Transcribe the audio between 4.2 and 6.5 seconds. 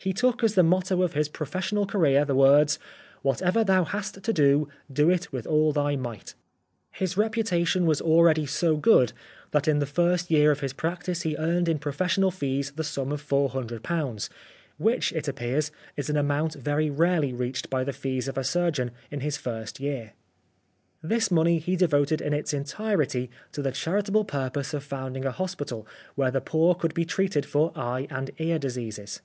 to do, do it with all thy might."